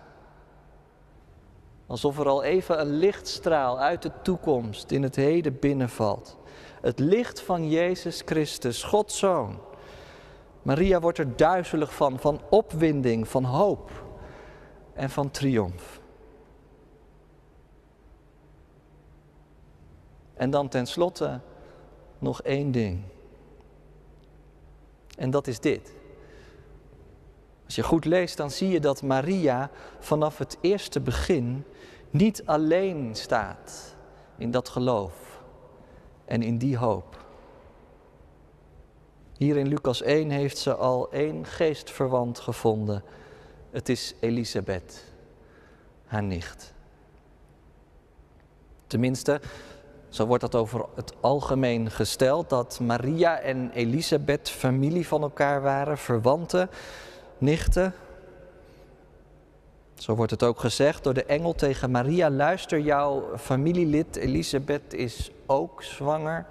Alsof 1.87 2.19
er 2.19 2.27
al 2.27 2.43
even 2.43 2.79
een 2.79 2.95
lichtstraal 2.95 3.79
uit 3.79 4.01
de 4.01 4.11
toekomst 4.21 4.91
in 4.91 5.03
het 5.03 5.15
heden 5.15 5.59
binnenvalt. 5.59 6.37
Het 6.81 6.99
licht 6.99 7.41
van 7.41 7.69
Jezus 7.69 8.21
Christus, 8.25 8.83
Gods 8.83 9.17
Zoon. 9.17 9.59
Maria 10.61 10.99
wordt 10.99 11.17
er 11.17 11.35
duizelig 11.35 11.93
van, 11.93 12.19
van 12.19 12.41
opwinding, 12.49 13.27
van 13.27 13.43
hoop 13.43 13.91
en 14.93 15.09
van 15.09 15.31
triomf. 15.31 16.01
En 20.33 20.49
dan 20.49 20.69
tenslotte 20.69 21.39
nog 22.23 22.41
één 22.41 22.71
ding. 22.71 23.01
En 25.17 25.29
dat 25.29 25.47
is 25.47 25.59
dit. 25.59 25.93
Als 27.65 27.75
je 27.75 27.83
goed 27.83 28.05
leest, 28.05 28.37
dan 28.37 28.51
zie 28.51 28.69
je 28.69 28.79
dat 28.79 29.01
Maria 29.01 29.71
vanaf 29.99 30.37
het 30.37 30.57
eerste 30.61 30.99
begin 30.99 31.63
niet 32.09 32.45
alleen 32.45 33.15
staat 33.15 33.95
in 34.37 34.51
dat 34.51 34.69
geloof 34.69 35.41
en 36.25 36.41
in 36.41 36.57
die 36.57 36.77
hoop. 36.77 37.25
Hier 39.37 39.57
in 39.57 39.67
Lucas 39.67 40.01
1 40.01 40.29
heeft 40.29 40.57
ze 40.57 40.75
al 40.75 41.11
één 41.11 41.45
geestverwant 41.45 42.39
gevonden. 42.39 43.03
Het 43.71 43.89
is 43.89 44.13
Elisabeth, 44.19 45.03
haar 46.05 46.23
nicht. 46.23 46.73
Tenminste, 48.87 49.41
zo 50.13 50.25
wordt 50.25 50.41
dat 50.41 50.55
over 50.55 50.85
het 50.95 51.13
algemeen 51.19 51.91
gesteld, 51.91 52.49
dat 52.49 52.79
Maria 52.79 53.39
en 53.39 53.71
Elisabeth 53.71 54.49
familie 54.49 55.07
van 55.07 55.21
elkaar 55.21 55.61
waren, 55.61 55.97
verwanten, 55.97 56.69
nichten. 57.37 57.93
Zo 59.95 60.15
wordt 60.15 60.31
het 60.31 60.43
ook 60.43 60.59
gezegd 60.59 61.03
door 61.03 61.13
de 61.13 61.25
engel 61.25 61.53
tegen 61.53 61.91
Maria, 61.91 62.29
luister 62.29 62.79
jouw 62.79 63.37
familielid 63.37 64.15
Elisabeth 64.15 64.93
is 64.93 65.31
ook 65.45 65.83
zwanger. 65.83 66.45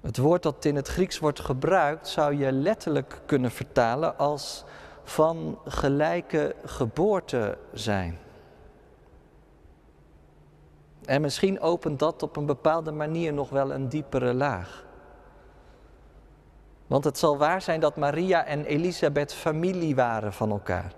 Het 0.00 0.16
woord 0.16 0.42
dat 0.42 0.64
in 0.64 0.76
het 0.76 0.88
Grieks 0.88 1.18
wordt 1.18 1.40
gebruikt 1.40 2.08
zou 2.08 2.36
je 2.36 2.52
letterlijk 2.52 3.20
kunnen 3.26 3.50
vertalen 3.50 4.18
als 4.18 4.64
van 5.04 5.58
gelijke 5.64 6.54
geboorte 6.64 7.58
zijn. 7.72 8.18
En 11.04 11.20
misschien 11.20 11.60
opent 11.60 11.98
dat 11.98 12.22
op 12.22 12.36
een 12.36 12.46
bepaalde 12.46 12.92
manier 12.92 13.32
nog 13.32 13.50
wel 13.50 13.72
een 13.72 13.88
diepere 13.88 14.34
laag. 14.34 14.84
Want 16.86 17.04
het 17.04 17.18
zal 17.18 17.38
waar 17.38 17.62
zijn 17.62 17.80
dat 17.80 17.96
Maria 17.96 18.44
en 18.44 18.64
Elisabeth 18.64 19.34
familie 19.34 19.94
waren 19.94 20.32
van 20.32 20.50
elkaar. 20.50 20.92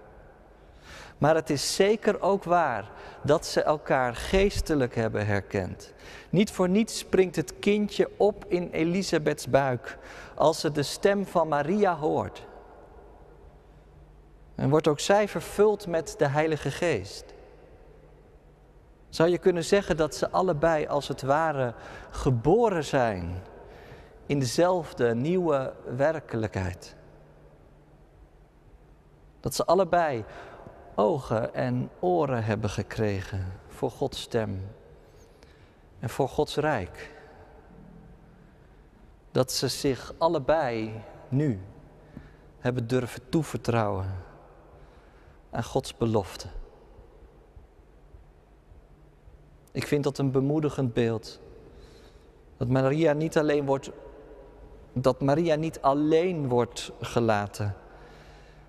Maar 1.18 1.34
het 1.34 1.50
is 1.50 1.74
zeker 1.74 2.20
ook 2.20 2.44
waar 2.44 2.90
dat 3.22 3.46
ze 3.46 3.62
elkaar 3.62 4.14
geestelijk 4.14 4.94
hebben 4.94 5.26
herkend. 5.26 5.92
Niet 6.30 6.50
voor 6.50 6.68
niets 6.68 6.98
springt 6.98 7.36
het 7.36 7.58
kindje 7.58 8.10
op 8.16 8.44
in 8.48 8.70
Elisabeths 8.70 9.48
buik 9.48 9.98
als 10.34 10.60
ze 10.60 10.72
de 10.72 10.82
stem 10.82 11.26
van 11.26 11.48
Maria 11.48 11.96
hoort. 11.96 12.46
En 14.54 14.70
wordt 14.70 14.88
ook 14.88 15.00
zij 15.00 15.28
vervuld 15.28 15.86
met 15.86 16.14
de 16.18 16.26
Heilige 16.28 16.70
Geest. 16.70 17.34
Zou 19.16 19.28
je 19.28 19.38
kunnen 19.38 19.64
zeggen 19.64 19.96
dat 19.96 20.14
ze 20.14 20.30
allebei 20.30 20.86
als 20.86 21.08
het 21.08 21.22
ware 21.22 21.74
geboren 22.10 22.84
zijn 22.84 23.42
in 24.26 24.38
dezelfde 24.38 25.14
nieuwe 25.14 25.72
werkelijkheid? 25.96 26.96
Dat 29.40 29.54
ze 29.54 29.64
allebei 29.64 30.24
ogen 30.94 31.54
en 31.54 31.90
oren 32.00 32.44
hebben 32.44 32.70
gekregen 32.70 33.46
voor 33.68 33.90
Gods 33.90 34.20
stem 34.20 34.70
en 35.98 36.10
voor 36.10 36.28
Gods 36.28 36.56
rijk. 36.56 37.12
Dat 39.30 39.52
ze 39.52 39.68
zich 39.68 40.14
allebei 40.18 41.02
nu 41.28 41.60
hebben 42.58 42.86
durven 42.86 43.28
toevertrouwen 43.28 44.14
aan 45.50 45.64
Gods 45.64 45.96
belofte. 45.96 46.48
Ik 49.76 49.86
vind 49.86 50.04
dat 50.04 50.18
een 50.18 50.30
bemoedigend 50.30 50.92
beeld. 50.92 51.40
Dat 52.56 52.68
Maria 52.68 53.12
niet 53.12 53.38
alleen 53.38 53.66
wordt, 53.66 53.90
dat 54.92 55.20
Maria 55.20 55.54
niet 55.54 55.80
alleen 55.80 56.48
wordt 56.48 56.92
gelaten 57.00 57.74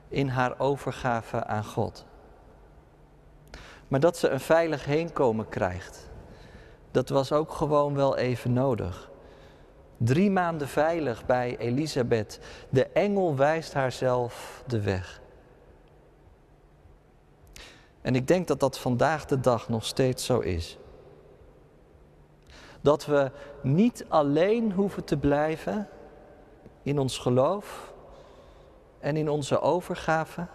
in 0.07 0.27
haar 0.27 0.59
overgave 0.59 1.43
aan 1.43 1.63
God. 1.65 2.05
Maar 3.87 3.99
dat 3.99 4.17
ze 4.17 4.29
een 4.29 4.39
veilig 4.39 4.85
heenkomen 4.85 5.49
krijgt. 5.49 6.09
Dat 6.91 7.09
was 7.09 7.31
ook 7.31 7.51
gewoon 7.51 7.95
wel 7.95 8.17
even 8.17 8.53
nodig. 8.53 9.11
Drie 9.97 10.31
maanden 10.31 10.67
veilig 10.67 11.25
bij 11.25 11.57
Elisabeth. 11.57 12.39
De 12.69 12.87
engel 12.87 13.35
wijst 13.35 13.73
haar 13.73 13.91
zelf 13.91 14.63
de 14.65 14.81
weg. 14.81 15.21
En 18.01 18.15
ik 18.15 18.27
denk 18.27 18.47
dat 18.47 18.59
dat 18.59 18.79
vandaag 18.79 19.25
de 19.25 19.39
dag 19.39 19.69
nog 19.69 19.85
steeds 19.85 20.25
zo 20.25 20.39
is. 20.39 20.77
Dat 22.87 23.05
we 23.05 23.31
niet 23.61 24.05
alleen 24.07 24.71
hoeven 24.71 25.03
te 25.03 25.17
blijven 25.17 25.87
in 26.81 26.99
ons 26.99 27.17
geloof 27.17 27.93
en 28.99 29.17
in 29.17 29.29
onze 29.29 29.61
overgave 29.61 30.47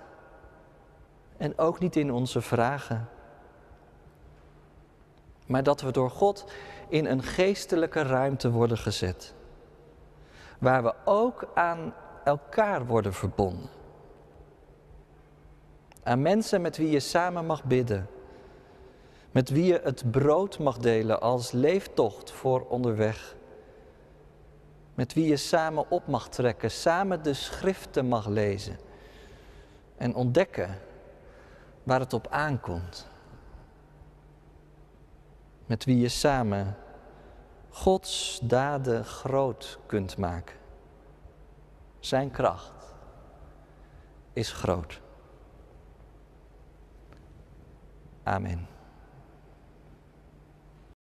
en 1.37 1.59
ook 1.59 1.79
niet 1.79 1.97
in 1.97 2.13
onze 2.13 2.41
vragen. 2.41 3.09
Maar 5.47 5.63
dat 5.63 5.81
we 5.81 5.91
door 5.91 6.11
God 6.11 6.45
in 6.89 7.07
een 7.07 7.23
geestelijke 7.23 8.03
ruimte 8.03 8.51
worden 8.51 8.79
gezet. 8.79 9.35
Waar 10.59 10.83
we 10.83 10.95
ook 11.05 11.49
aan 11.55 11.95
elkaar 12.25 12.87
worden 12.87 13.13
verbonden. 13.13 13.71
Aan 16.03 16.23
mensen 16.23 16.61
met 16.61 16.77
wie 16.77 16.91
je 16.91 17.01
samen 17.01 17.47
mag 17.47 17.65
bidden 17.65 18.09
met 19.33 19.49
wie 19.49 19.65
je 19.65 19.81
het 19.85 20.11
brood 20.11 20.59
mag 20.59 20.79
delen 20.79 21.21
als 21.21 21.51
leeftocht 21.51 22.31
voor 22.31 22.67
onderweg. 22.69 23.37
Met 24.95 25.13
wie 25.13 25.27
je 25.27 25.37
samen 25.37 25.91
op 25.91 26.07
mag 26.07 26.29
trekken, 26.29 26.71
samen 26.71 27.23
de 27.23 27.35
schriften 27.35 28.07
mag 28.07 28.27
lezen 28.27 28.79
en 29.97 30.15
ontdekken 30.15 30.79
waar 31.83 32.01
het 32.01 32.13
op 32.13 32.27
aankomt. 32.31 33.09
Met 35.67 35.85
wie 35.85 35.99
je 35.99 36.09
samen 36.09 36.77
Gods 37.69 38.41
daden 38.43 39.05
groot 39.05 39.79
kunt 39.87 40.17
maken. 40.17 40.57
Zijn 42.01 42.31
kracht 42.31 42.95
is 44.33 44.53
groot. 44.53 45.01
Amen. 48.23 48.72